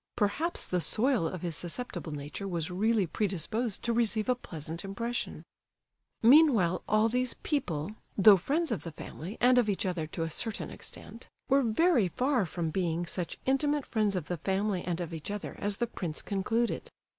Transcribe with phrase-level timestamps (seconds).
[0.15, 5.45] Perhaps the soil of his susceptible nature was really predisposed to receive a pleasant impression.
[6.23, 10.71] Meanwhile all these people—though friends of the family and of each other to a certain
[10.71, 15.55] extent—were very far from being such intimate friends of the family and of each other
[15.59, 16.89] as the prince concluded.